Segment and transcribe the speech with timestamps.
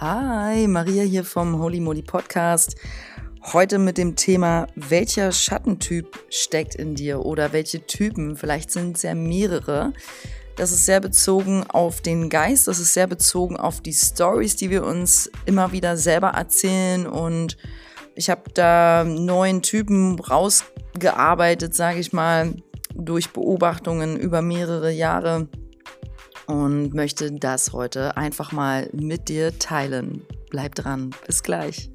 [0.00, 2.74] Hi, Maria hier vom Holy Moly Podcast.
[3.52, 9.02] Heute mit dem Thema, welcher Schattentyp steckt in dir oder welche Typen, vielleicht sind es
[9.02, 9.92] ja mehrere.
[10.56, 14.70] Das ist sehr bezogen auf den Geist, das ist sehr bezogen auf die Stories, die
[14.70, 17.58] wir uns immer wieder selber erzählen und
[18.14, 22.54] ich habe da neun Typen rausgearbeitet, sage ich mal,
[22.94, 25.48] durch Beobachtungen über mehrere Jahre
[26.50, 30.26] und möchte das heute einfach mal mit dir teilen.
[30.50, 31.90] Bleib dran, bis gleich.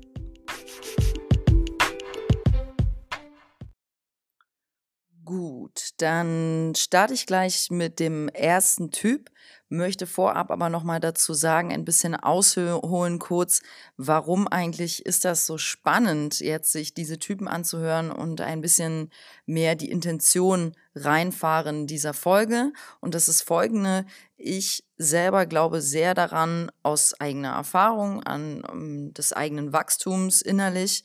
[5.26, 9.30] Gut, dann starte ich gleich mit dem ersten Typ
[9.76, 13.62] möchte vorab aber nochmal dazu sagen, ein bisschen ausholen kurz,
[13.98, 19.12] warum eigentlich ist das so spannend, jetzt sich diese Typen anzuhören und ein bisschen
[19.46, 22.72] mehr die Intention reinfahren dieser Folge.
[23.02, 24.06] Und das ist folgende.
[24.38, 31.04] Ich selber glaube sehr daran, aus eigener Erfahrung, an um, ähm, des eigenen Wachstums innerlich,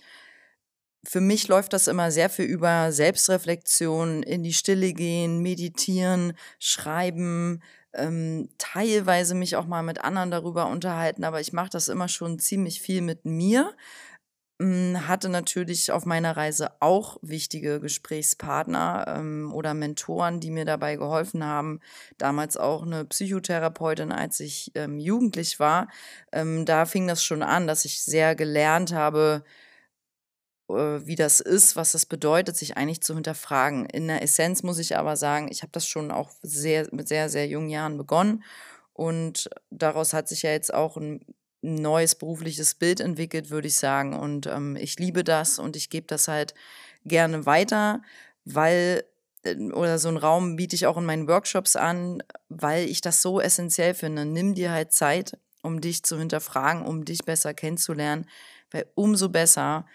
[1.04, 7.62] für mich läuft das immer sehr viel über Selbstreflexion, in die Stille gehen, meditieren, schreiben,
[7.94, 12.38] ähm, teilweise mich auch mal mit anderen darüber unterhalten, aber ich mache das immer schon
[12.38, 13.74] ziemlich viel mit mir.
[14.60, 20.96] Hm, hatte natürlich auf meiner Reise auch wichtige Gesprächspartner ähm, oder Mentoren, die mir dabei
[20.96, 21.80] geholfen haben.
[22.18, 25.88] Damals auch eine Psychotherapeutin, als ich ähm, jugendlich war.
[26.30, 29.44] Ähm, da fing das schon an, dass ich sehr gelernt habe,
[30.74, 33.86] wie das ist, was das bedeutet, sich eigentlich zu hinterfragen.
[33.86, 37.28] In der Essenz muss ich aber sagen, ich habe das schon auch sehr, mit sehr,
[37.28, 38.42] sehr jungen Jahren begonnen.
[38.92, 41.24] Und daraus hat sich ja jetzt auch ein
[41.62, 44.14] neues berufliches Bild entwickelt, würde ich sagen.
[44.14, 46.54] Und ähm, ich liebe das und ich gebe das halt
[47.04, 48.02] gerne weiter,
[48.44, 49.04] weil
[49.42, 53.22] äh, oder so einen Raum biete ich auch in meinen Workshops an, weil ich das
[53.22, 54.24] so essentiell finde.
[54.24, 58.26] Nimm dir halt Zeit, um dich zu hinterfragen, um dich besser kennenzulernen,
[58.70, 59.86] weil umso besser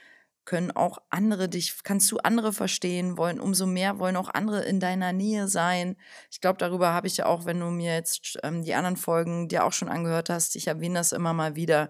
[0.46, 4.80] können auch andere dich, kannst du andere verstehen wollen, umso mehr wollen auch andere in
[4.80, 5.98] deiner Nähe sein.
[6.32, 9.48] Ich glaube, darüber habe ich ja auch, wenn du mir jetzt ähm, die anderen Folgen
[9.48, 11.90] dir auch schon angehört hast, ich erwähne das immer mal wieder.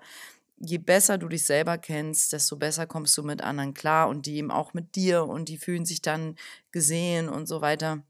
[0.58, 4.38] Je besser du dich selber kennst, desto besser kommst du mit anderen klar und die
[4.38, 6.36] eben auch mit dir und die fühlen sich dann
[6.72, 8.04] gesehen und so weiter.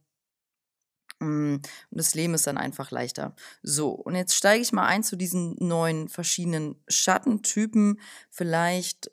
[1.20, 3.36] Mm, und das Leben ist dann einfach leichter.
[3.64, 8.00] So, und jetzt steige ich mal ein zu diesen neuen verschiedenen Schattentypen.
[8.30, 9.12] Vielleicht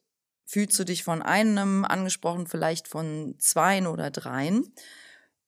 [0.52, 4.70] Fühlst du dich von einem angesprochen, vielleicht von zweien oder dreien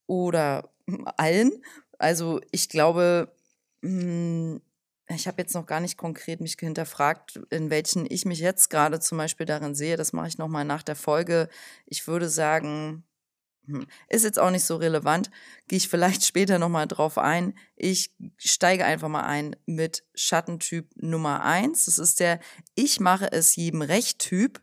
[0.07, 0.71] oder
[1.19, 1.53] allen?
[1.99, 3.31] Also ich glaube,
[3.83, 4.63] hm,
[5.09, 8.99] ich habe jetzt noch gar nicht konkret mich hinterfragt, in welchen ich mich jetzt gerade
[8.99, 9.99] zum Beispiel darin sehe.
[9.99, 11.51] Das mache ich nochmal nach der Folge.
[11.85, 13.05] Ich würde sagen,
[14.09, 15.31] ist jetzt auch nicht so relevant,
[15.69, 17.55] gehe ich vielleicht später nochmal drauf ein.
[17.77, 21.87] Ich steige einfach mal ein mit Schattentyp Nummer eins.
[21.87, 22.41] Das ist der
[22.75, 24.61] Ich mache es jedem Recht Typ,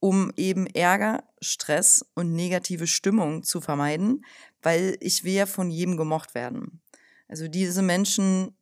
[0.00, 4.24] um eben Ärger, Stress und negative Stimmung zu vermeiden,
[4.62, 6.80] weil ich will ja von jedem gemocht werden.
[7.28, 8.56] Also diese Menschen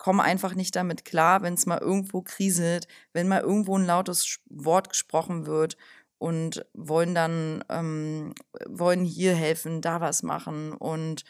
[0.00, 4.38] kommen einfach nicht damit klar, wenn es mal irgendwo kriselt, wenn mal irgendwo ein lautes
[4.48, 5.76] Wort gesprochen wird
[6.20, 8.34] und wollen dann, ähm,
[8.68, 11.24] wollen hier helfen, da was machen und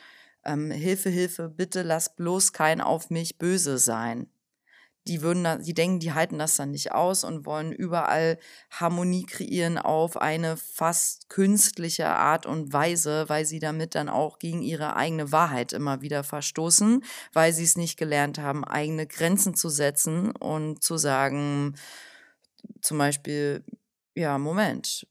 [0.44, 4.26] ähm, Hilfe, Hilfe, bitte lass bloß kein auf mich böse sein.
[5.06, 8.38] Die würden da, die denken, die halten das dann nicht aus und wollen überall
[8.70, 14.60] Harmonie kreieren auf eine fast künstliche Art und Weise, weil sie damit dann auch gegen
[14.60, 19.68] ihre eigene Wahrheit immer wieder verstoßen, weil sie es nicht gelernt haben, eigene Grenzen zu
[19.68, 21.76] setzen und zu sagen,
[22.82, 23.64] zum Beispiel,
[24.20, 25.06] ja, Moment,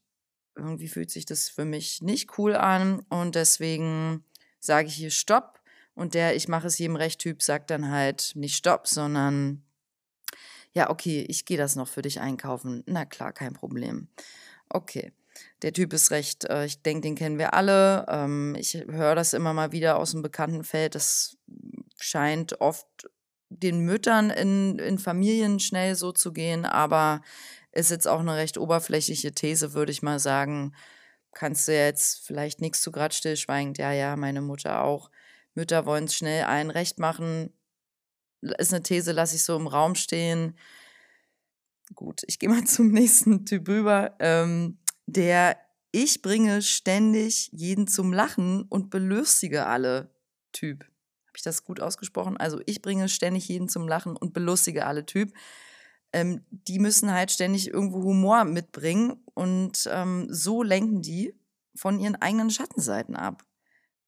[0.54, 4.24] irgendwie fühlt sich das für mich nicht cool an und deswegen
[4.60, 5.60] sage ich hier Stopp
[5.94, 9.64] und der Ich mache es jedem Recht Typ sagt dann halt nicht Stopp, sondern
[10.72, 12.84] ja, okay, ich gehe das noch für dich einkaufen.
[12.86, 14.06] Na klar, kein Problem.
[14.68, 15.12] Okay.
[15.62, 18.06] Der Typ ist recht, äh, ich denke, den kennen wir alle.
[18.08, 20.94] Ähm, ich höre das immer mal wieder aus dem Bekanntenfeld.
[20.94, 21.36] Das
[21.96, 22.86] scheint oft
[23.50, 27.20] den Müttern in, in Familien schnell so zu gehen, aber
[27.72, 30.74] ist jetzt auch eine recht oberflächliche These, würde ich mal sagen.
[31.32, 35.10] Kannst du jetzt vielleicht nichts zu grad stillschweigend, ja, ja, meine Mutter auch.
[35.54, 37.52] Mütter wollen es schnell allen recht machen.
[38.40, 40.56] Ist eine These, lasse ich so im Raum stehen.
[41.94, 44.16] Gut, ich gehe mal zum nächsten Typ rüber.
[44.18, 45.56] Ähm, der
[45.92, 50.14] Ich bringe ständig jeden zum Lachen und belustige alle
[50.52, 50.84] Typ.
[50.84, 52.36] Habe ich das gut ausgesprochen?
[52.36, 55.32] Also ich bringe ständig jeden zum Lachen und belustige alle Typ
[56.12, 61.34] ähm, die müssen halt ständig irgendwo Humor mitbringen und ähm, so lenken die
[61.74, 63.44] von ihren eigenen Schattenseiten ab.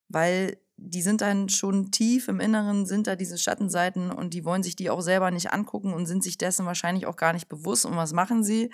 [0.08, 4.62] Weil die sind dann schon tief im Inneren, sind da diese Schattenseiten und die wollen
[4.62, 7.86] sich die auch selber nicht angucken und sind sich dessen wahrscheinlich auch gar nicht bewusst.
[7.86, 8.70] Und was machen sie?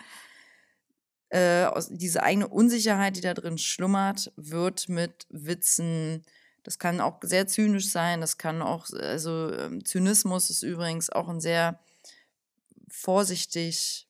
[1.28, 6.22] Äh, diese eigene Unsicherheit, die da drin schlummert, wird mit Witzen,
[6.62, 11.28] das kann auch sehr zynisch sein, das kann auch, also ähm, Zynismus ist übrigens auch
[11.28, 11.80] ein sehr
[12.90, 14.08] vorsichtig,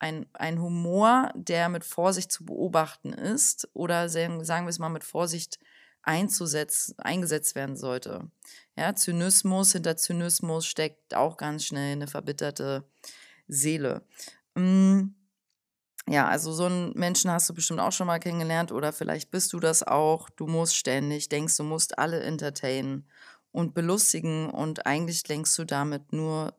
[0.00, 5.04] ein, ein Humor, der mit Vorsicht zu beobachten ist oder sagen, wir es mal mit
[5.04, 5.58] Vorsicht
[6.02, 8.30] einzusetzen, eingesetzt werden sollte.
[8.76, 12.88] Ja, Zynismus, hinter Zynismus steckt auch ganz schnell eine verbitterte
[13.48, 14.06] Seele.
[14.54, 15.08] Mm,
[16.08, 19.52] ja, also so einen Menschen hast du bestimmt auch schon mal kennengelernt oder vielleicht bist
[19.52, 20.30] du das auch.
[20.30, 23.06] Du musst ständig, denkst, du musst alle entertainen
[23.52, 26.54] und belustigen und eigentlich lenkst du damit nur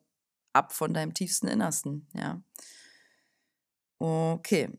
[0.53, 2.41] ab von deinem tiefsten Innersten, ja.
[3.99, 4.69] Okay.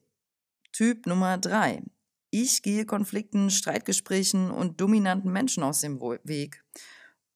[0.72, 1.82] Typ Nummer drei.
[2.30, 6.64] Ich gehe Konflikten, Streitgesprächen und dominanten Menschen aus dem Weg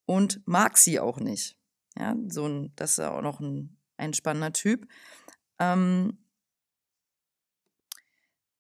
[0.06, 1.58] und mag sie auch nicht.
[1.98, 4.86] Ja, so ein, das ist auch noch ein, ein spannender Typ.
[5.58, 6.18] Ähm,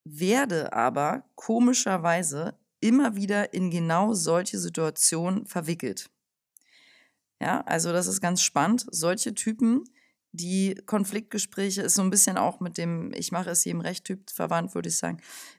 [0.04, 6.10] werde aber komischerweise immer wieder in genau solche Situationen verwickelt.
[7.44, 8.86] Ja, also das ist ganz spannend.
[8.90, 9.84] Solche Typen,
[10.32, 14.30] die Konfliktgespräche ist so ein bisschen auch mit dem Ich mache es jedem Recht Typ
[14.30, 15.18] verwandt, würde ich sagen.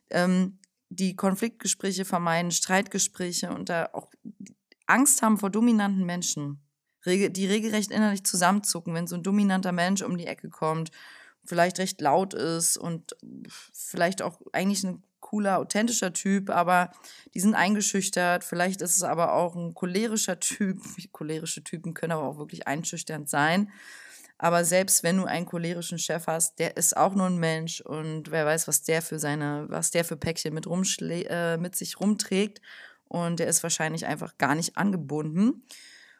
[0.09, 0.57] Ähm,
[0.89, 4.09] die Konfliktgespräche vermeiden, Streitgespräche und da auch
[4.87, 6.59] Angst haben vor dominanten Menschen,
[7.05, 10.89] die regelrecht innerlich zusammenzucken, wenn so ein dominanter Mensch um die Ecke kommt
[11.45, 13.15] vielleicht recht laut ist und
[13.73, 16.91] vielleicht auch eigentlich ein cooler, authentischer Typ, aber
[17.33, 18.43] die sind eingeschüchtert.
[18.43, 20.79] Vielleicht ist es aber auch ein cholerischer Typ.
[21.11, 23.71] Cholerische Typen können aber auch wirklich einschüchternd sein.
[24.37, 28.29] Aber selbst wenn du einen cholerischen Chef hast, der ist auch nur ein Mensch und
[28.29, 32.61] wer weiß, was der für seine, was der für Päckchen mit, äh, mit sich rumträgt.
[33.07, 35.63] Und der ist wahrscheinlich einfach gar nicht angebunden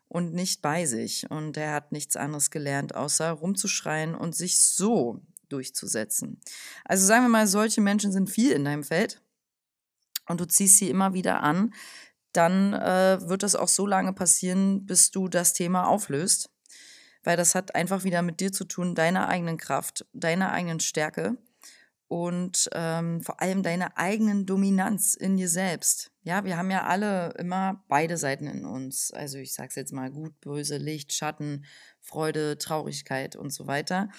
[0.07, 1.29] und nicht bei sich.
[1.29, 6.39] Und er hat nichts anderes gelernt, außer rumzuschreien und sich so durchzusetzen.
[6.83, 9.21] Also sagen wir mal, solche Menschen sind viel in deinem Feld
[10.27, 11.73] und du ziehst sie immer wieder an,
[12.33, 16.49] dann äh, wird das auch so lange passieren, bis du das Thema auflöst.
[17.23, 21.37] Weil das hat einfach wieder mit dir zu tun, deiner eigenen Kraft, deiner eigenen Stärke
[22.07, 26.11] und ähm, vor allem deiner eigenen Dominanz in dir selbst.
[26.21, 29.11] Ja, wir haben ja alle immer beide Seiten in uns.
[29.11, 31.65] Also ich sage es jetzt mal gut, böse, Licht, Schatten,
[32.01, 34.09] Freude, Traurigkeit und so weiter.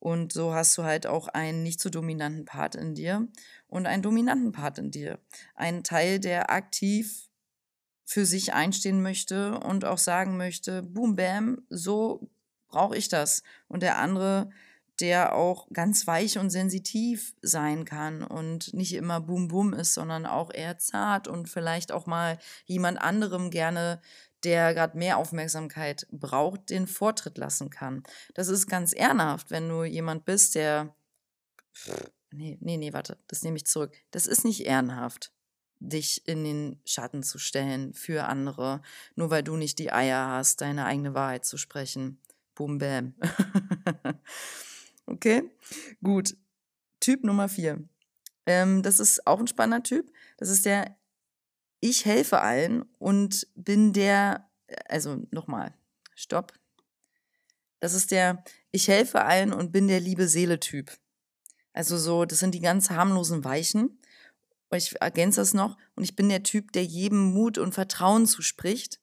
[0.00, 3.26] Und so hast du halt auch einen nicht so dominanten Part in dir
[3.66, 5.18] und einen dominanten Part in dir.
[5.54, 7.28] Einen Teil, der aktiv
[8.04, 12.30] für sich einstehen möchte und auch sagen möchte, boom, bam, so
[12.68, 13.42] brauche ich das.
[13.66, 14.50] Und der andere,
[15.00, 20.26] der auch ganz weich und sensitiv sein kann und nicht immer boom boom ist, sondern
[20.26, 24.00] auch eher zart und vielleicht auch mal jemand anderem gerne,
[24.44, 28.02] der gerade mehr Aufmerksamkeit braucht, den Vortritt lassen kann.
[28.34, 30.94] Das ist ganz ehrenhaft, wenn du jemand bist, der
[32.30, 33.96] nee, nee, nee, warte, das nehme ich zurück.
[34.10, 35.32] Das ist nicht ehrenhaft
[35.80, 38.82] dich in den Schatten zu stellen für andere,
[39.14, 42.20] nur weil du nicht die Eier hast, deine eigene Wahrheit zu sprechen.
[42.54, 43.14] Boom, bam.
[45.10, 45.50] Okay,
[46.02, 46.36] gut.
[47.00, 47.82] Typ Nummer vier.
[48.44, 50.12] Ähm, das ist auch ein spannender Typ.
[50.36, 50.97] Das ist der
[51.80, 54.48] Ich helfe allen und bin der,
[54.86, 55.74] also nochmal,
[56.14, 56.52] stopp.
[57.80, 60.90] Das ist der Ich helfe allen und bin der liebe Seele-Typ.
[61.72, 64.00] Also so, das sind die ganz harmlosen Weichen.
[64.72, 65.76] Ich ergänze das noch.
[65.94, 69.00] Und ich bin der Typ, der jedem Mut und Vertrauen zuspricht.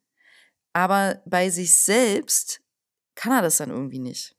[0.73, 2.61] Aber bei sich selbst
[3.15, 4.35] kann er das dann irgendwie nicht.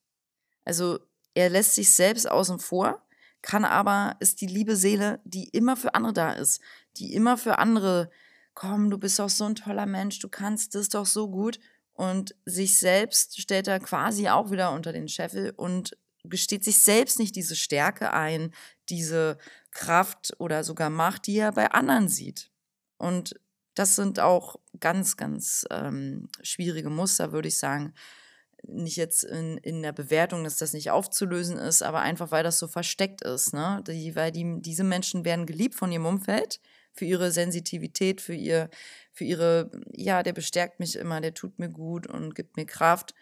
[0.64, 0.99] Also
[1.34, 3.02] er lässt sich selbst außen vor,
[3.42, 6.60] kann aber, ist die liebe Seele, die immer für andere da ist,
[6.96, 8.10] die immer für andere,
[8.56, 11.60] komm, du bist doch so ein toller Mensch, du kannst das doch so gut.
[11.92, 17.18] Und sich selbst stellt er quasi auch wieder unter den Scheffel und gesteht sich selbst
[17.18, 18.52] nicht diese Stärke ein,
[18.88, 19.38] diese
[19.70, 22.50] Kraft oder sogar Macht, die er bei anderen sieht.
[22.98, 23.38] Und
[23.75, 27.94] das sind auch ganz, ganz ähm, schwierige Muster, würde ich sagen,
[28.62, 32.58] nicht jetzt in, in der Bewertung, dass das nicht aufzulösen ist, aber einfach, weil das
[32.58, 33.52] so versteckt ist.
[33.52, 33.82] Ne?
[33.86, 36.58] Die, weil die, diese Menschen werden geliebt von ihrem Umfeld
[36.96, 38.70] für ihre Sensitivität, für ihr,
[39.12, 43.14] für ihre, ja, der bestärkt mich immer, der tut mir gut und gibt mir Kraft.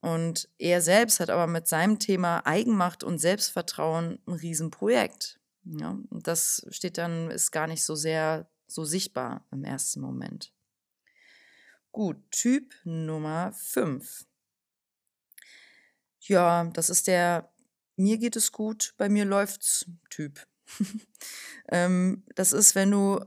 [0.00, 5.38] Und er selbst hat aber mit seinem Thema Eigenmacht und Selbstvertrauen ein Riesenprojekt.
[5.64, 5.98] Ja?
[6.10, 10.52] Das steht dann, ist gar nicht so sehr so sichtbar im ersten Moment.
[11.92, 14.26] Gut, Typ Nummer 5.
[16.20, 17.50] Ja, das ist der
[18.00, 20.46] mir geht es gut, bei mir läuft's Typ.
[21.72, 23.20] ähm, das ist, wenn du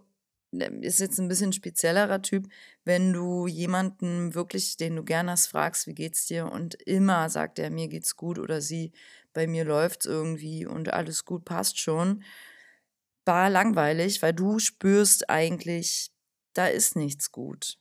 [0.82, 2.48] ist jetzt ein bisschen speziellerer Typ,
[2.84, 7.60] wenn du jemanden wirklich, den du gern hast, fragst, wie geht's dir und immer sagt
[7.60, 8.92] er, mir geht's gut oder sie,
[9.34, 12.24] bei mir läuft's irgendwie und alles gut, passt schon.
[13.26, 16.12] War langweilig, weil du spürst eigentlich,
[16.54, 17.80] da ist nichts gut.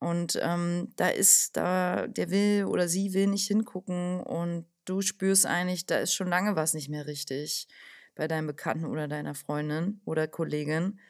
[0.00, 5.46] Und ähm, da ist, da, der will oder sie will nicht hingucken und du spürst
[5.46, 7.68] eigentlich, da ist schon lange was nicht mehr richtig
[8.14, 11.00] bei deinem Bekannten oder deiner Freundin oder Kollegin.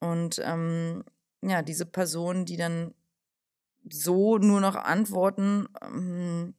[0.00, 1.04] Und ähm,
[1.42, 2.94] ja, diese Personen, die dann
[3.90, 6.54] so nur noch antworten, ähm,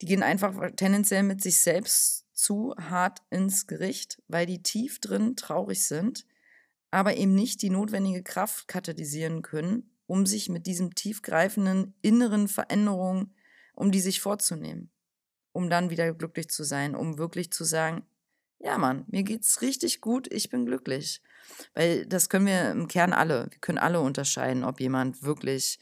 [0.00, 5.36] die gehen einfach tendenziell mit sich selbst zu hart ins Gericht, weil die tief drin
[5.36, 6.26] traurig sind,
[6.90, 13.34] aber eben nicht die notwendige Kraft katalysieren können, um sich mit diesem tiefgreifenden inneren Veränderungen,
[13.74, 14.90] um die sich vorzunehmen,
[15.52, 18.04] um dann wieder glücklich zu sein, um wirklich zu sagen,
[18.58, 21.20] ja Mann, mir geht's richtig gut, ich bin glücklich.
[21.74, 23.46] Weil das können wir im Kern alle.
[23.50, 25.78] Wir können alle unterscheiden, ob jemand wirklich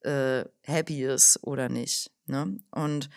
[0.00, 2.10] äh, happy ist oder nicht.
[2.26, 2.58] Ne?
[2.70, 3.10] Und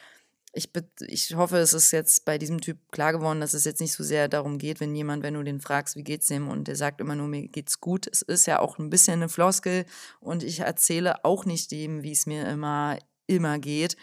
[0.56, 0.70] ich,
[1.08, 4.04] ich hoffe, es ist jetzt bei diesem Typ klar geworden, dass es jetzt nicht so
[4.04, 7.02] sehr darum geht, wenn jemand, wenn du den fragst, wie geht's dem und der sagt
[7.02, 8.08] immer nur, mir geht's gut.
[8.08, 9.86] Es ist ja auch ein bisschen eine Floskel
[10.22, 12.98] und ich erzähle auch nicht dem, wie es mir immer,
[13.28, 13.98] immer geht.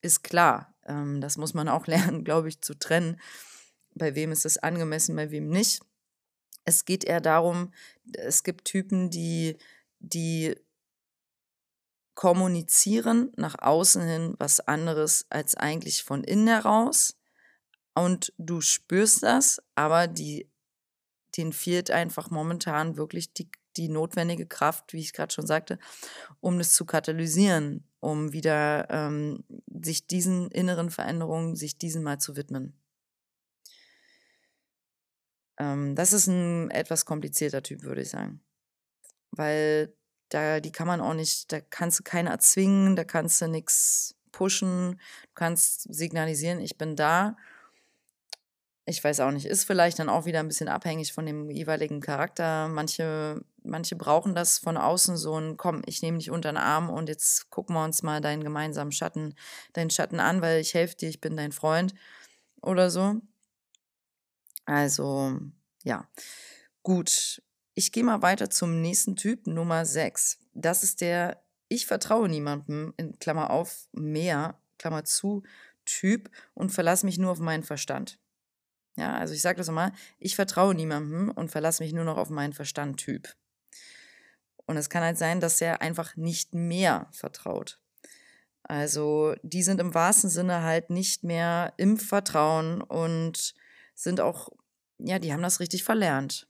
[0.00, 0.74] Ist klar.
[0.86, 3.20] Ähm, das muss man auch lernen, glaube ich, zu trennen.
[3.94, 5.82] Bei wem ist es angemessen, bei wem nicht.
[6.64, 7.72] Es geht eher darum,
[8.12, 9.56] es gibt Typen, die,
[9.98, 10.54] die
[12.14, 17.16] kommunizieren nach außen hin was anderes als eigentlich von innen heraus.
[17.94, 20.48] Und du spürst das, aber die,
[21.36, 25.78] denen fehlt einfach momentan wirklich die, die notwendige Kraft, wie ich gerade schon sagte,
[26.40, 29.44] um das zu katalysieren, um wieder ähm,
[29.82, 32.81] sich diesen inneren Veränderungen, sich diesen mal zu widmen.
[35.62, 38.40] Ähm, das ist ein etwas komplizierter Typ, würde ich sagen.
[39.30, 39.94] Weil
[40.28, 44.16] da, die kann man auch nicht, da kannst du keiner erzwingen, da kannst du nichts
[44.32, 44.92] pushen,
[45.22, 47.36] du kannst signalisieren, ich bin da.
[48.84, 52.00] Ich weiß auch nicht, ist vielleicht dann auch wieder ein bisschen abhängig von dem jeweiligen
[52.00, 52.66] Charakter.
[52.66, 56.90] Manche, manche brauchen das von außen so ein, komm, ich nehme dich unter den Arm
[56.90, 59.34] und jetzt gucken wir uns mal deinen gemeinsamen Schatten,
[59.74, 61.94] deinen Schatten an, weil ich helfe dir, ich bin dein Freund
[62.60, 63.20] oder so.
[64.64, 65.40] Also,
[65.84, 66.08] ja.
[66.82, 67.42] Gut.
[67.74, 70.38] Ich gehe mal weiter zum nächsten Typ, Nummer 6.
[70.52, 75.42] Das ist der Ich vertraue niemandem, in Klammer auf, mehr, Klammer zu,
[75.84, 78.18] Typ und verlasse mich nur auf meinen Verstand.
[78.96, 82.28] Ja, also ich sage das immer, ich vertraue niemandem und verlasse mich nur noch auf
[82.28, 83.34] meinen Verstand Typ.
[84.66, 87.80] Und es kann halt sein, dass er einfach nicht mehr vertraut.
[88.62, 93.54] Also die sind im wahrsten Sinne halt nicht mehr im Vertrauen und
[94.02, 94.48] sind auch,
[94.98, 96.48] ja, die haben das richtig verlernt.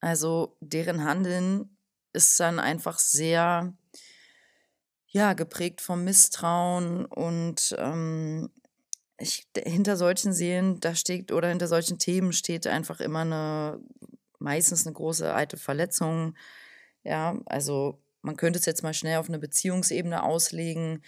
[0.00, 1.76] Also deren Handeln
[2.12, 3.74] ist dann einfach sehr,
[5.06, 8.50] ja, geprägt vom Misstrauen und ähm,
[9.18, 13.80] ich, hinter solchen Seelen, da steht, oder hinter solchen Themen steht einfach immer eine,
[14.38, 16.36] meistens eine große alte Verletzung.
[17.02, 21.02] Ja, also man könnte es jetzt mal schnell auf eine Beziehungsebene auslegen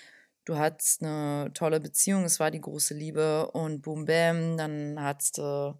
[0.50, 5.38] du hattest eine tolle Beziehung, es war die große Liebe und boom, bam, dann hattest
[5.38, 5.78] du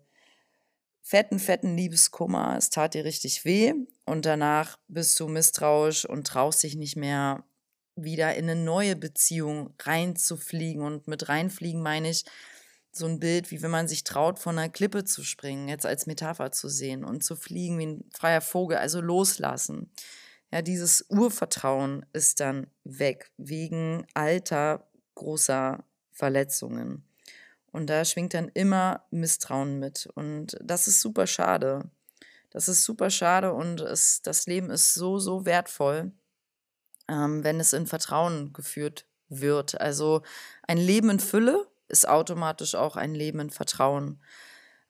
[1.03, 3.75] fetten, fetten Liebeskummer, es tat dir richtig weh
[4.07, 7.45] und danach bist du misstrauisch und traust dich nicht mehr
[7.97, 12.25] wieder in eine neue Beziehung reinzufliegen und mit reinfliegen meine ich
[12.93, 16.07] so ein Bild, wie wenn man sich traut, von einer Klippe zu springen, jetzt als
[16.07, 19.91] Metapher zu sehen und zu fliegen wie ein freier Vogel, also loslassen.
[20.53, 27.05] Ja, dieses Urvertrauen ist dann weg wegen alter großer Verletzungen.
[27.73, 30.09] Und da schwingt dann immer Misstrauen mit.
[30.15, 31.89] Und das ist super schade.
[32.51, 36.11] Das ist super schade und es, das Leben ist so, so wertvoll,
[37.09, 39.81] ähm, wenn es in Vertrauen geführt wird.
[39.81, 40.23] Also
[40.67, 44.21] ein Leben in Fülle ist automatisch auch ein Leben in Vertrauen.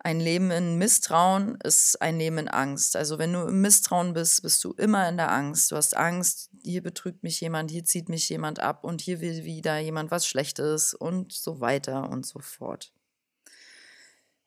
[0.02, 2.97] Ein Leben in Misstrauen ist ein Leben in Angst.
[2.97, 5.71] Also wenn du im Misstrauen bist, bist du immer in der Angst.
[5.71, 9.45] Du hast Angst, hier betrügt mich jemand, hier zieht mich jemand ab und hier will
[9.45, 12.95] wieder jemand was Schlechtes und so weiter und so fort.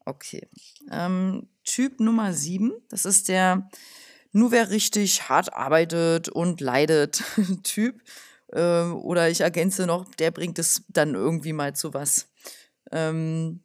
[0.06, 0.50] Okay.
[0.92, 3.70] Ähm, typ Nummer sieben, das ist der
[4.34, 7.24] nur wer richtig hart arbeitet und leidet
[7.64, 8.02] Typ.
[8.48, 12.28] Äh, oder ich ergänze noch, der bringt es dann irgendwie mal zu was.
[12.92, 13.63] Ähm,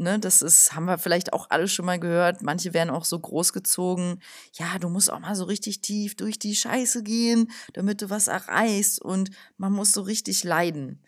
[0.00, 2.40] Ne, das ist, haben wir vielleicht auch alle schon mal gehört.
[2.40, 4.22] Manche werden auch so großgezogen.
[4.52, 8.28] Ja, du musst auch mal so richtig tief durch die Scheiße gehen, damit du was
[8.28, 11.02] erreichst und man muss so richtig leiden.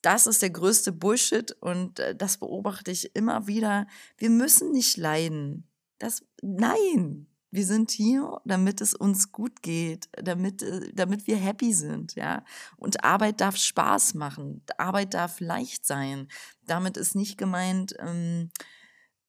[0.00, 3.86] Das ist der größte Bullshit und äh, das beobachte ich immer wieder.
[4.16, 5.68] Wir müssen nicht leiden.
[5.98, 11.72] Das, nein, Wir sind hier, damit es uns gut geht, damit, äh, damit wir happy
[11.72, 12.44] sind, ja.
[12.76, 14.62] Und Arbeit darf Spaß machen.
[14.76, 16.28] Arbeit darf leicht sein.
[16.66, 18.50] Damit ist nicht gemeint, ähm,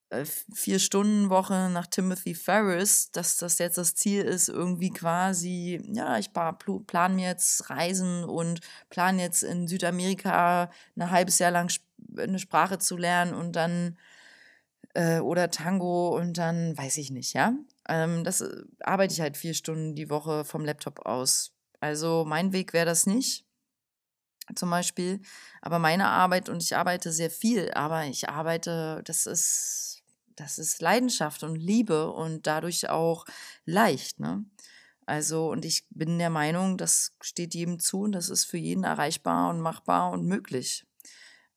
[0.09, 5.81] äh, vier Stunden Woche nach Timothy Ferris, dass das jetzt das Ziel ist, irgendwie quasi,
[5.93, 11.71] ja, ich plane mir jetzt Reisen und plane jetzt in Südamerika ein halbes Jahr lang
[12.17, 13.97] eine Sprache zu lernen und dann
[14.95, 17.53] äh, oder Tango und dann weiß ich nicht, ja.
[17.89, 21.53] Ähm, das äh, arbeite ich halt vier Stunden die Woche vom Laptop aus.
[21.79, 23.45] Also mein Weg wäre das nicht,
[24.55, 25.21] zum Beispiel.
[25.61, 30.03] Aber meine Arbeit, und ich arbeite sehr viel, aber ich arbeite, das ist,
[30.35, 33.25] das ist Leidenschaft und Liebe und dadurch auch
[33.65, 34.45] leicht, ne?
[35.07, 38.83] Also, und ich bin der Meinung, das steht jedem zu und das ist für jeden
[38.83, 40.85] erreichbar und machbar und möglich.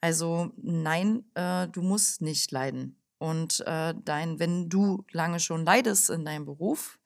[0.02, 2.97] Also, nein, äh, du musst nicht leiden.
[3.18, 6.98] Und äh, dein, wenn du lange schon leidest in deinem Beruf,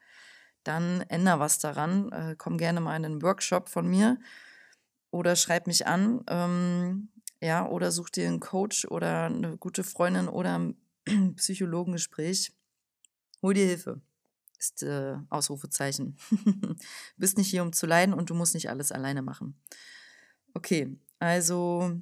[0.64, 2.12] dann änder was daran.
[2.12, 4.18] Äh, komm gerne mal in einen Workshop von mir
[5.10, 6.22] oder schreib mich an.
[6.28, 7.08] Ähm,
[7.40, 10.76] ja, oder such dir einen Coach oder eine gute Freundin oder ein
[11.36, 12.52] Psychologengespräch.
[13.42, 14.00] Hol dir Hilfe.
[14.58, 16.16] Ist äh, Ausrufezeichen.
[17.16, 19.60] bist nicht hier, um zu leiden und du musst nicht alles alleine machen.
[20.54, 22.00] Okay, also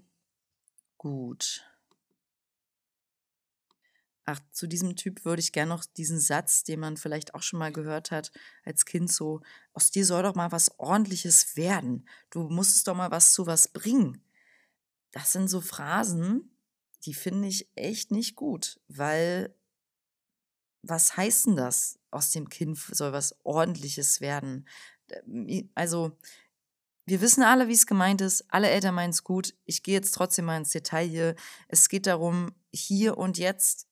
[0.99, 1.70] gut.
[4.25, 7.59] Ach, zu diesem Typ würde ich gerne noch diesen Satz, den man vielleicht auch schon
[7.59, 8.31] mal gehört hat
[8.65, 9.41] als Kind, so,
[9.73, 12.07] aus dir soll doch mal was Ordentliches werden.
[12.31, 14.23] Du musstest doch mal was zu was bringen.
[15.11, 16.57] Das sind so Phrasen,
[17.05, 19.55] die finde ich echt nicht gut, weil
[20.83, 21.99] was heißt denn das?
[22.11, 24.67] Aus dem Kind soll was Ordentliches werden.
[25.75, 26.17] Also,
[27.07, 28.45] wir wissen alle, wie es gemeint ist.
[28.49, 29.55] Alle Eltern meinen es gut.
[29.65, 31.35] Ich gehe jetzt trotzdem mal ins Detail hier.
[31.69, 33.89] Es geht darum, hier und jetzt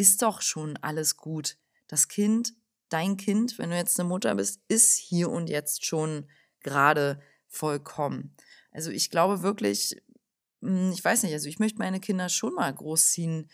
[0.00, 1.58] ist doch schon alles gut.
[1.86, 2.54] Das Kind,
[2.88, 6.26] dein Kind, wenn du jetzt eine Mutter bist, ist hier und jetzt schon
[6.60, 8.34] gerade vollkommen.
[8.72, 10.00] Also ich glaube wirklich,
[10.62, 13.50] hm, ich weiß nicht, also ich möchte meine Kinder schon mal großziehen,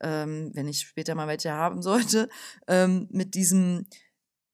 [0.00, 2.30] ähm, wenn ich später mal welche haben sollte,
[2.66, 3.86] ähm, mit diesem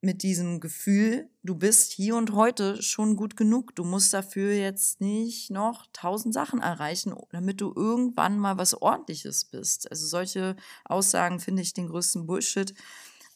[0.00, 3.74] mit diesem Gefühl, du bist hier und heute schon gut genug.
[3.74, 9.44] Du musst dafür jetzt nicht noch tausend Sachen erreichen, damit du irgendwann mal was Ordentliches
[9.44, 9.90] bist.
[9.90, 12.74] Also solche Aussagen finde ich den größten Bullshit.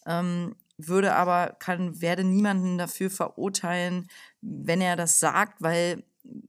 [0.06, 4.08] Ähm, würde aber, kann, werde niemanden dafür verurteilen,
[4.40, 6.04] wenn er das sagt, weil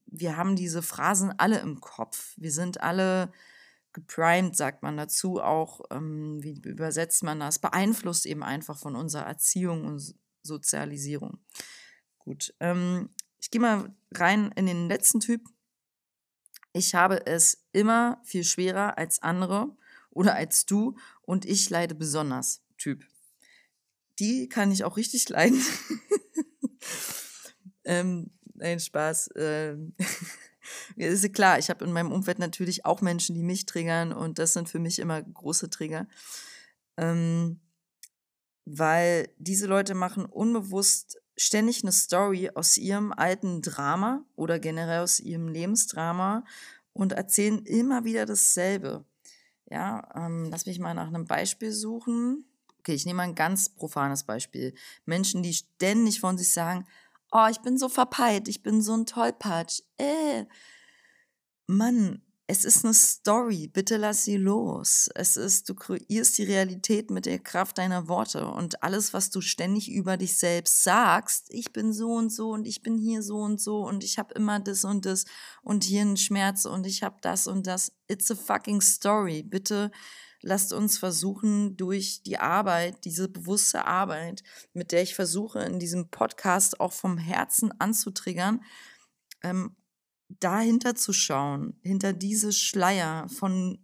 [0.06, 2.34] wir haben diese Phrasen alle im Kopf.
[2.38, 3.32] Wir sind alle
[3.93, 9.25] geprimed, sagt man dazu auch, ähm, wie übersetzt man das, beeinflusst eben einfach von unserer
[9.25, 11.39] Erziehung und Sozialisierung.
[12.19, 15.41] Gut, ähm, ich gehe mal rein in den letzten Typ.
[16.73, 19.75] Ich habe es immer viel schwerer als andere
[20.10, 23.06] oder als du und ich leide besonders, Typ.
[24.19, 25.62] Die kann ich auch richtig leiden.
[27.84, 29.32] ähm, nein, Spaß.
[29.36, 29.95] Ähm
[30.95, 34.54] Ist klar, ich habe in meinem Umfeld natürlich auch Menschen, die mich triggern und das
[34.54, 36.08] sind für mich immer große Trigger.
[36.97, 37.60] Ähm,
[38.65, 45.19] weil diese Leute machen unbewusst ständig eine Story aus ihrem alten Drama oder generell aus
[45.19, 46.45] ihrem Lebensdrama
[46.93, 49.06] und erzählen immer wieder dasselbe.
[49.69, 52.45] Ja, ähm, lass mich mal nach einem Beispiel suchen.
[52.80, 54.73] Okay, ich nehme mal ein ganz profanes Beispiel.
[55.06, 56.86] Menschen, die ständig von sich sagen,
[57.32, 59.82] oh, ich bin so verpeilt, ich bin so ein Tollpatsch.
[59.97, 60.45] Äh,
[61.71, 65.10] Mann, es ist eine Story, bitte lass sie los.
[65.15, 69.39] Es ist, du kreierst die Realität mit der Kraft deiner Worte und alles, was du
[69.39, 73.38] ständig über dich selbst sagst, ich bin so und so und ich bin hier so
[73.38, 75.23] und so und ich habe immer das und das
[75.62, 77.93] und hier einen Schmerz und ich habe das und das.
[78.10, 79.43] It's a fucking story.
[79.43, 79.89] Bitte
[80.41, 86.10] lasst uns versuchen, durch die Arbeit, diese bewusste Arbeit, mit der ich versuche, in diesem
[86.10, 88.62] Podcast auch vom Herzen anzutriggern,
[89.41, 89.77] ähm,
[90.39, 93.83] dahinter zu schauen, hinter diese Schleier von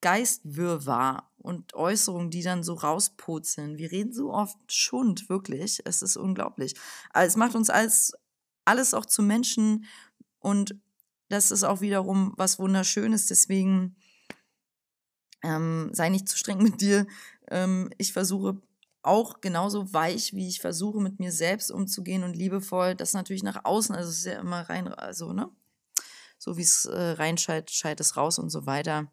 [0.00, 3.76] Geistwirrwarr und Äußerungen, die dann so rauspurzeln.
[3.78, 5.80] Wir reden so oft Schund, wirklich.
[5.84, 6.74] Es ist unglaublich.
[7.10, 8.12] Also es macht uns alles,
[8.64, 9.86] alles auch zu Menschen
[10.38, 10.74] und
[11.28, 13.26] das ist auch wiederum was Wunderschönes.
[13.26, 13.96] Deswegen
[15.42, 17.06] ähm, sei nicht zu streng mit dir.
[17.48, 18.60] Ähm, ich versuche
[19.02, 23.64] auch genauso weich, wie ich versuche, mit mir selbst umzugehen und liebevoll, das natürlich nach
[23.64, 25.50] außen, also es ist ja immer rein, also, ne?
[26.38, 29.10] So wie es äh, reinschaltet, schaltet es raus und so weiter.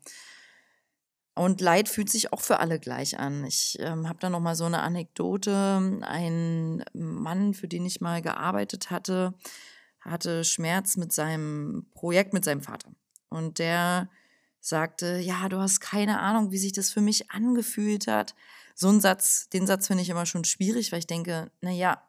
[1.35, 3.45] Und Leid fühlt sich auch für alle gleich an.
[3.45, 5.99] Ich ähm, habe da noch mal so eine Anekdote.
[6.01, 9.35] Ein Mann, für den ich mal gearbeitet hatte,
[9.99, 12.89] hatte Schmerz mit seinem Projekt mit seinem Vater.
[13.29, 14.09] Und der
[14.59, 18.35] sagte, ja, du hast keine Ahnung, wie sich das für mich angefühlt hat.
[18.75, 22.01] So ein Satz, den Satz finde ich immer schon schwierig, weil ich denke, naja,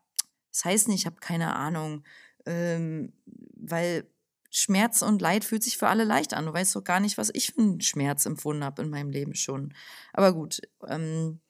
[0.52, 2.04] das heißt nicht, ich habe keine Ahnung,
[2.46, 3.12] ähm,
[3.56, 4.06] weil
[4.50, 6.46] Schmerz und Leid fühlt sich für alle leicht an.
[6.46, 9.34] Du weißt doch gar nicht, was ich für einen Schmerz empfunden habe in meinem Leben
[9.34, 9.74] schon.
[10.12, 10.60] Aber gut.
[10.86, 11.40] Ähm,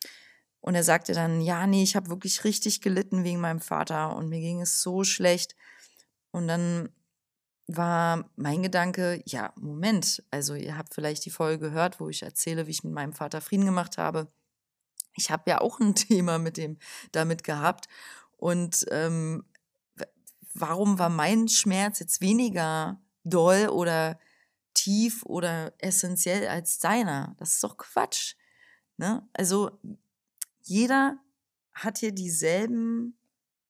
[0.61, 4.28] und er sagte dann, ja, nee, ich habe wirklich richtig gelitten wegen meinem Vater und
[4.28, 5.54] mir ging es so schlecht.
[6.32, 6.90] Und dann
[7.68, 12.66] war mein Gedanke, ja, Moment, also ihr habt vielleicht die Folge gehört, wo ich erzähle,
[12.66, 14.33] wie ich mit meinem Vater Frieden gemacht habe.
[15.14, 16.78] Ich habe ja auch ein Thema mit dem
[17.12, 17.87] damit gehabt.
[18.38, 19.44] Und ähm,
[20.54, 24.18] warum war mein Schmerz jetzt weniger doll oder
[24.72, 27.37] tief oder essentiell als deiner?
[27.38, 28.35] Das ist doch Quatsch.
[28.96, 29.28] Ne?
[29.35, 29.78] Also
[30.62, 31.18] jeder
[31.74, 33.18] hat hier dieselben,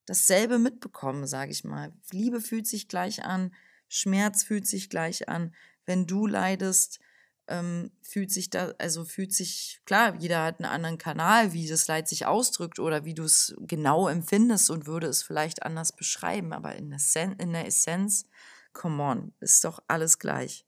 [0.07, 1.93] dasselbe mitbekommen, sage ich mal.
[2.13, 3.53] Liebe fühlt sich gleich an,
[3.89, 5.55] Schmerz fühlt sich gleich an.
[5.85, 7.01] Wenn du leidest,
[7.49, 11.89] ähm, fühlt sich da, also fühlt sich, klar, jeder hat einen anderen Kanal, wie das
[11.89, 16.53] Leid sich ausdrückt oder wie du es genau empfindest und würde es vielleicht anders beschreiben,
[16.53, 18.27] aber in der, Sen in der Essenz,
[18.75, 20.67] come on, ist doch alles gleich.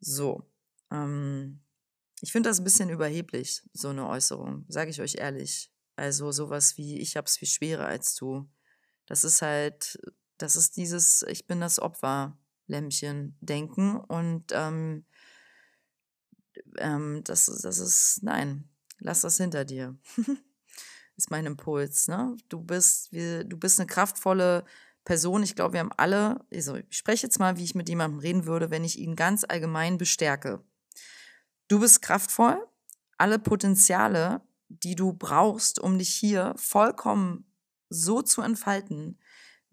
[0.00, 0.42] So,
[0.90, 1.60] ähm,
[2.20, 5.70] ich finde das ein bisschen überheblich, so eine Äußerung, sage ich euch ehrlich.
[5.96, 8.50] Also sowas wie, ich hab's viel schwerer als du.
[9.06, 9.98] Das ist halt,
[10.38, 12.36] das ist dieses, ich bin das Opfer.
[12.66, 15.04] Lämmchen denken und ähm,
[16.78, 18.68] ähm, das, das ist, nein,
[18.98, 19.96] lass das hinter dir.
[21.16, 22.08] ist mein Impuls.
[22.08, 22.36] Ne?
[22.48, 24.64] Du, bist, wir, du bist eine kraftvolle
[25.04, 25.42] Person.
[25.42, 28.46] Ich glaube, wir haben alle, also ich spreche jetzt mal, wie ich mit jemandem reden
[28.46, 30.64] würde, wenn ich ihn ganz allgemein bestärke.
[31.68, 32.66] Du bist kraftvoll.
[33.16, 37.46] Alle Potenziale, die du brauchst, um dich hier vollkommen
[37.90, 39.20] so zu entfalten,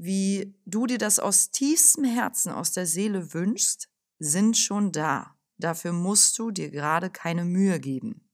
[0.03, 3.87] wie du dir das aus tiefstem Herzen, aus der Seele wünschst,
[4.17, 5.37] sind schon da.
[5.59, 8.27] Dafür musst du dir gerade keine Mühe geben.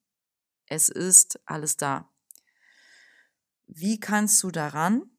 [0.67, 2.09] Es ist alles da.
[3.65, 5.11] Wie kannst du daran?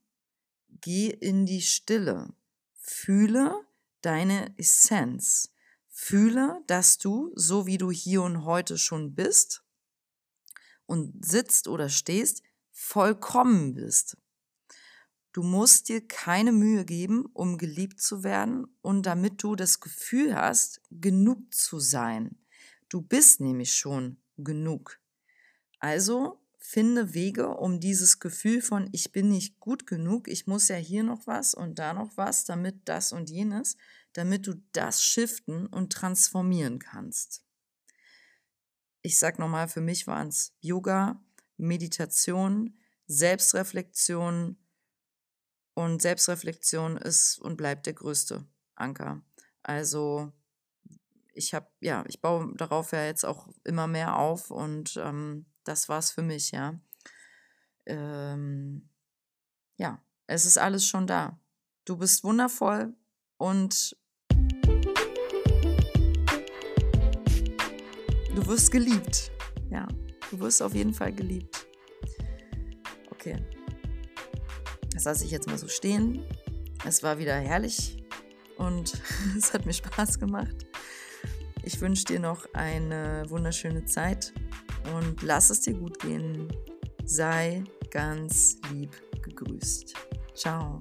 [0.81, 2.33] Geh in die Stille.
[2.79, 3.55] Fühle
[4.01, 5.53] deine Essenz.
[5.91, 9.63] Fühle, dass du, so wie du hier und heute schon bist
[10.87, 14.17] und sitzt oder stehst, vollkommen bist.
[15.33, 20.35] Du musst dir keine Mühe geben, um geliebt zu werden und damit du das Gefühl
[20.35, 22.39] hast, genug zu sein.
[22.89, 24.99] Du bist nämlich schon genug.
[25.79, 30.77] Also finde Wege, um dieses Gefühl von ich bin nicht gut genug, ich muss ja
[30.77, 33.77] hier noch was und da noch was, damit das und jenes,
[34.13, 37.45] damit du das shiften und transformieren kannst.
[39.03, 41.23] Ich sag nochmal, für mich waren es Yoga,
[41.57, 44.57] Meditation, Selbstreflexion,
[45.79, 49.23] und Selbstreflexion ist und bleibt der größte Anker.
[49.63, 50.33] Also
[51.35, 55.89] ich habe, ja, ich baue darauf ja jetzt auch immer mehr auf und ähm, das
[55.89, 56.81] war's für mich, ja.
[57.87, 58.89] Ähm,
[59.77, 61.39] ja, es ist alles schon da.
[61.85, 62.93] Du bist wundervoll
[63.37, 63.97] und
[68.35, 69.31] du wirst geliebt.
[69.71, 69.87] Ja,
[70.29, 71.69] du wirst auf jeden Fall geliebt.
[73.13, 73.58] Okay.
[74.99, 76.25] Das lasse ich jetzt mal so stehen.
[76.85, 78.05] Es war wieder herrlich
[78.57, 79.01] und
[79.39, 80.67] es hat mir Spaß gemacht.
[81.63, 84.33] Ich wünsche dir noch eine wunderschöne Zeit
[84.97, 86.49] und lass es dir gut gehen.
[87.05, 88.91] Sei ganz lieb
[89.23, 89.95] gegrüßt.
[90.35, 90.81] Ciao.